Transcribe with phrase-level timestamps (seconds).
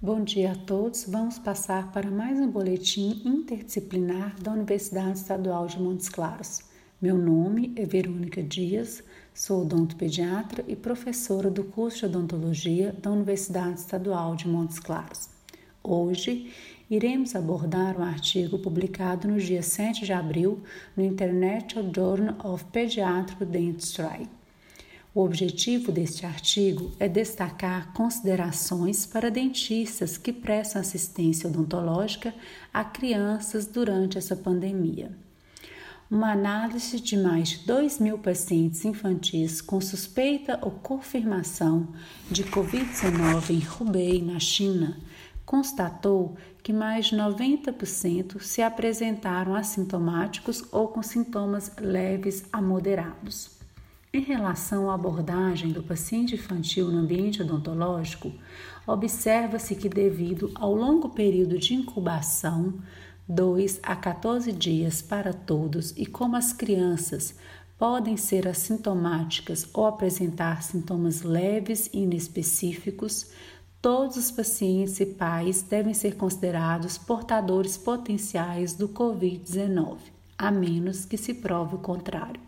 [0.00, 1.06] Bom dia a todos.
[1.08, 6.60] Vamos passar para mais um boletim interdisciplinar da Universidade Estadual de Montes Claros.
[7.02, 9.02] Meu nome é Verônica Dias,
[9.34, 15.30] sou odontopediatra e professora do curso de odontologia da Universidade Estadual de Montes Claros.
[15.82, 16.52] Hoje
[16.88, 20.62] iremos abordar um artigo publicado no dia 7 de abril
[20.96, 24.28] no International Journal of Pediatric Dentistry
[25.18, 32.32] o objetivo deste artigo é destacar considerações para dentistas que prestam assistência odontológica
[32.72, 35.10] a crianças durante essa pandemia.
[36.08, 41.88] Uma análise de mais de 2 mil pacientes infantis com suspeita ou confirmação
[42.30, 44.98] de Covid-19 em Hubei, na China,
[45.44, 53.57] constatou que mais de 90% se apresentaram assintomáticos ou com sintomas leves a moderados.
[54.10, 58.32] Em relação à abordagem do paciente infantil no ambiente odontológico,
[58.86, 62.72] observa-se que, devido ao longo período de incubação,
[63.28, 67.34] 2 a 14 dias para todos, e como as crianças
[67.78, 73.30] podem ser assintomáticas ou apresentar sintomas leves e inespecíficos,
[73.82, 79.98] todos os pacientes e pais devem ser considerados portadores potenciais do Covid-19,
[80.38, 82.47] a menos que se prove o contrário.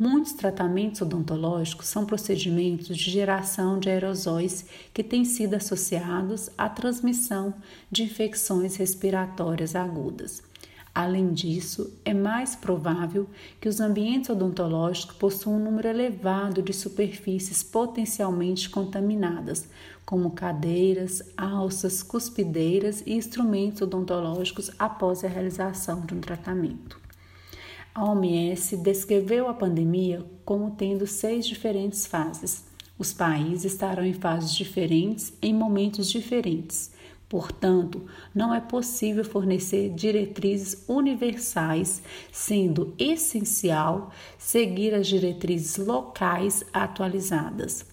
[0.00, 7.52] Muitos tratamentos odontológicos são procedimentos de geração de aerosóis que têm sido associados à transmissão
[7.90, 10.40] de infecções respiratórias agudas.
[10.94, 13.28] Além disso, é mais provável
[13.60, 19.68] que os ambientes odontológicos possuam um número elevado de superfícies potencialmente contaminadas,
[20.06, 27.07] como cadeiras, alças, cuspideiras e instrumentos odontológicos após a realização de um tratamento.
[27.94, 32.64] A OMS descreveu a pandemia como tendo seis diferentes fases.
[32.98, 36.90] Os países estarão em fases diferentes em momentos diferentes.
[37.28, 47.84] Portanto, não é possível fornecer diretrizes universais, sendo essencial seguir as diretrizes locais atualizadas.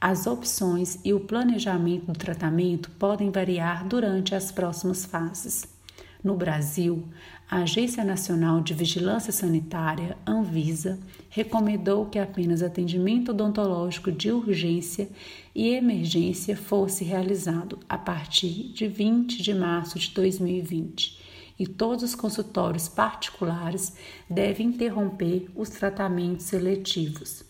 [0.00, 5.77] As opções e o planejamento do tratamento podem variar durante as próximas fases.
[6.22, 7.06] No Brasil,
[7.48, 10.98] a Agência Nacional de Vigilância Sanitária, Anvisa,
[11.30, 15.08] recomendou que apenas atendimento odontológico de urgência
[15.54, 21.18] e emergência fosse realizado a partir de 20 de março de 2020
[21.58, 23.94] e todos os consultórios particulares
[24.28, 27.47] devem interromper os tratamentos seletivos.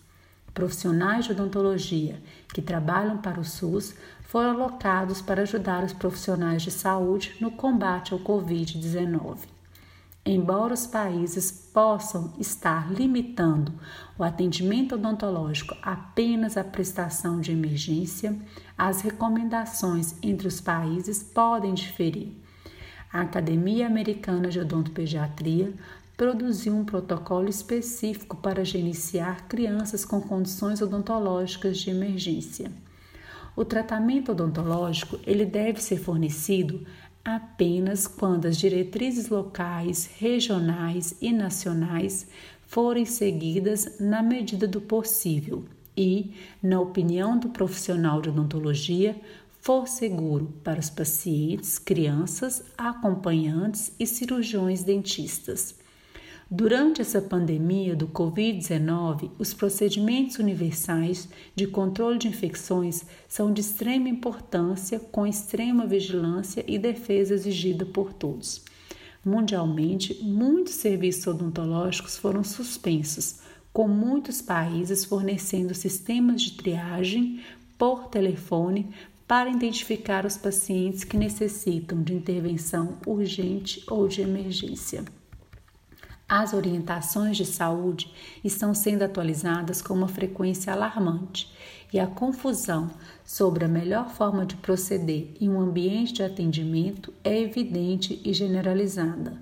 [0.58, 2.20] Profissionais de odontologia
[2.52, 8.12] que trabalham para o SUS foram alocados para ajudar os profissionais de saúde no combate
[8.12, 9.36] ao Covid-19.
[10.26, 13.72] Embora os países possam estar limitando
[14.18, 18.36] o atendimento odontológico apenas à prestação de emergência,
[18.76, 22.32] as recomendações entre os países podem diferir.
[23.12, 25.72] A Academia Americana de Odontopediatria
[26.18, 32.72] produziu um protocolo específico para gerenciar crianças com condições odontológicas de emergência.
[33.54, 36.84] O tratamento odontológico ele deve ser fornecido
[37.24, 42.26] apenas quando as diretrizes locais, regionais e nacionais
[42.66, 45.64] forem seguidas na medida do possível
[45.96, 49.14] e, na opinião do profissional de odontologia,
[49.60, 55.78] for seguro para os pacientes, crianças, acompanhantes e cirurgiões dentistas.
[56.50, 64.08] Durante essa pandemia do Covid-19, os procedimentos universais de controle de infecções são de extrema
[64.08, 68.64] importância, com extrema vigilância e defesa exigida por todos.
[69.22, 77.42] Mundialmente, muitos serviços odontológicos foram suspensos, com muitos países fornecendo sistemas de triagem
[77.76, 78.88] por telefone
[79.26, 85.04] para identificar os pacientes que necessitam de intervenção urgente ou de emergência.
[86.28, 88.12] As orientações de saúde
[88.44, 91.50] estão sendo atualizadas com uma frequência alarmante
[91.90, 92.90] e a confusão
[93.24, 99.40] sobre a melhor forma de proceder em um ambiente de atendimento é evidente e generalizada.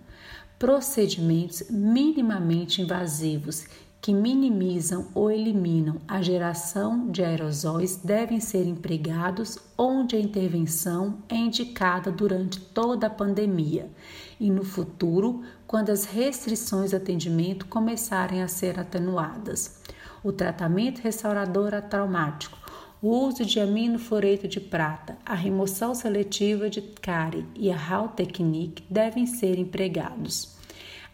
[0.61, 3.67] Procedimentos minimamente invasivos
[4.07, 11.35] que minimizam ou eliminam a geração de aerosóis devem ser empregados onde a intervenção é
[11.35, 13.91] indicada durante toda a pandemia
[14.39, 19.83] e no futuro, quando as restrições de atendimento começarem a ser atenuadas.
[20.23, 22.57] O tratamento restaurador traumático,
[23.03, 28.85] o uso de aminofluoreto de prata, a remoção seletiva de cárie e a HAL Technique
[28.89, 30.55] devem ser empregados.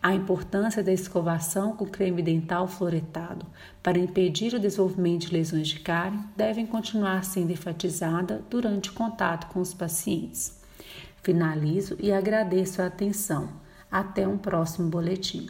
[0.03, 3.47] A importância da escovação com creme dental fluoretado
[3.81, 9.47] para impedir o desenvolvimento de lesões de cárie devem continuar sendo enfatizada durante o contato
[9.53, 10.61] com os pacientes.
[11.23, 13.49] Finalizo e agradeço a atenção.
[13.89, 15.49] Até um próximo boletim.